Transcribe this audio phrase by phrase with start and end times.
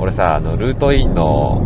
[0.00, 1.60] 俺さ、あの、ルートインの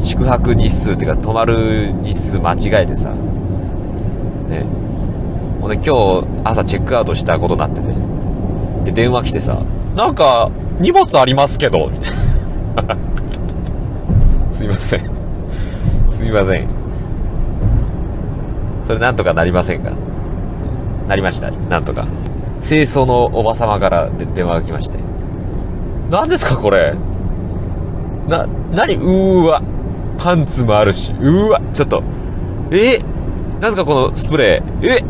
[0.00, 4.64] 宿泊日数っていうか、泊まる日数間違えてさ、ね。
[5.60, 7.92] ほんで今日朝チェックアウトしたことになってて、
[8.84, 9.60] で、電話来てさ、
[9.96, 12.10] なんか、荷物ありますけど、みたい
[12.86, 12.96] な。
[14.52, 15.00] すいません。
[16.10, 16.68] すいません。
[18.84, 19.92] それなんとかなりませんか？
[21.08, 21.50] なりました。
[21.50, 22.06] なんとか。
[22.60, 24.98] 清掃のおば様から電話が来まして。
[26.10, 26.94] 何ですかこれ？
[28.28, 29.62] な、なにうーわ。
[30.18, 31.12] パンツもあるし。
[31.12, 31.60] うーわ。
[31.72, 32.02] ちょっと。
[32.70, 33.00] え？
[33.60, 34.88] なんすかこのスプレー？
[34.88, 35.04] え？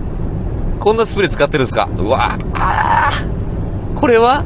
[0.80, 1.88] こんなスプレー使ってるんすか？
[1.96, 4.44] うわあーこれは？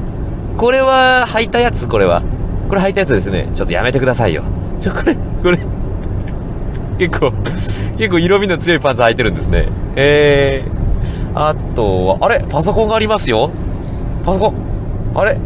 [0.56, 1.88] これは履いたやつ？
[1.88, 2.22] これは。
[2.68, 3.50] これ履いたやつですね。
[3.54, 4.42] ちょっとやめてくださいよ。
[4.78, 5.58] ちょ、これ、これ。
[6.98, 7.32] 結構、
[7.96, 9.68] 結構色味の強いパンツ履いてるんですね。
[9.96, 12.44] えー、あとは、あれ？
[12.48, 13.50] パソコンがありますよ
[14.24, 14.54] パソコン。
[15.14, 15.38] あれ？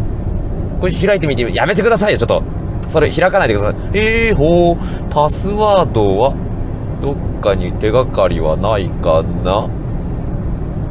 [0.80, 2.42] これ開いてみて、やめてくださいよ、ちょっと。
[2.88, 3.80] それ開かないでください。
[3.94, 6.34] えー、ほー、パスワードは、
[7.00, 9.68] どっかに手がかりはないかな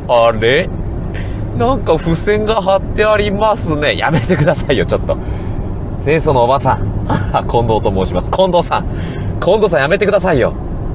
[0.07, 0.69] あれ？
[1.57, 3.97] なんか付箋が貼ってありますね。
[3.97, 5.17] やめてくださいよ、ちょっと。
[6.03, 7.05] 清楚のおばさん。
[7.47, 8.31] 近藤と申します。
[8.31, 8.87] 近藤さん。
[9.39, 10.53] 近藤さんやめてくださいよ。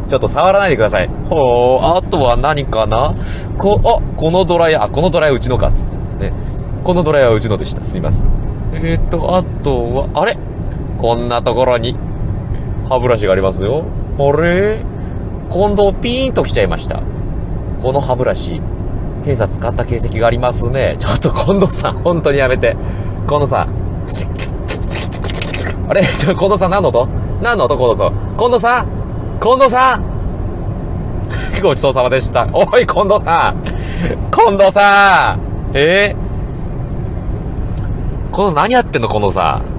[0.08, 1.08] ちょっと触らないでください。
[1.28, 3.14] ほー、あとは何かな？
[3.58, 5.94] こ、あ、このドライヤー、あ、このドライヤーうちのか、つって。
[6.30, 6.32] ね。
[6.84, 7.82] このドライヤーはうちのでした。
[7.82, 8.26] すいません。
[8.74, 10.36] えーと、あとは、あれ？
[10.98, 11.96] こんなところに、
[12.88, 13.84] 歯ブラシがありますよ。
[14.18, 14.78] あれ？
[15.50, 17.02] 近藤ピーンと来ちゃいました。
[17.82, 18.60] この歯ブラシ、
[19.24, 20.96] 警察使った形跡がありますね。
[20.98, 22.76] ちょっと近藤さん、本当にやめて。
[23.28, 23.68] 近藤さん。
[25.88, 26.02] あれ？
[26.02, 27.06] ちょ、近藤さん何の音？
[27.42, 27.76] 何の音？
[27.76, 28.36] 近藤さん。
[28.36, 28.86] 近藤さん？
[29.40, 30.16] 近藤さん
[31.62, 32.48] ごちそうさまでした。
[32.52, 33.64] おい、近藤さん
[34.30, 35.40] 近藤さん
[35.74, 36.14] え？
[38.32, 39.08] ー、近藤さん何やってんの？
[39.08, 39.75] 近藤さん。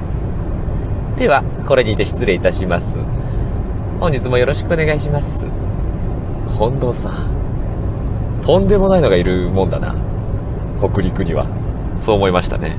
[1.17, 2.99] では、これにて失礼いたします。
[3.99, 5.47] 本日もよろしくお願いします。
[6.47, 8.39] 近藤さん。
[8.43, 9.95] とんでもないのがいるもんだな。
[10.77, 11.47] 北陸には。
[11.99, 12.77] そう思いましたね。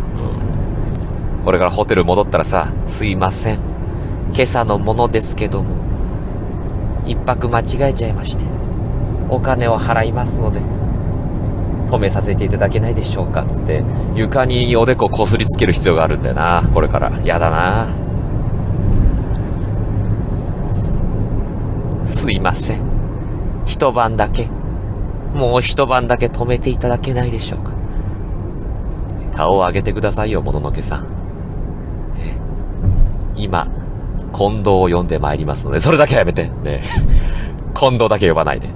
[1.41, 1.45] うん。
[1.45, 3.59] これからホテル戻ったらさ、すいません。
[4.33, 5.75] 今朝のものですけども、
[7.07, 8.45] 一泊間違えちゃいまして、
[9.29, 10.61] お金を払いますので、
[11.89, 13.83] 止めさせていただけないでしょうかつって、
[14.15, 16.63] 床におでここすりつける必要があるんだよな。
[16.73, 17.11] これから。
[17.25, 18.08] やだな。
[22.29, 22.85] すいません。
[23.65, 24.51] 一晩だけ、
[25.33, 27.73] もう一晩だけ止めていただけないでしょうか。
[29.35, 31.07] 顔を上げてくださいよ、もののけさん。
[33.35, 33.67] 今、
[34.35, 36.51] 近藤を呼んでまいりますので、それだけはやめて。
[36.63, 36.83] ね
[37.75, 38.69] 近藤だけ呼ばないで。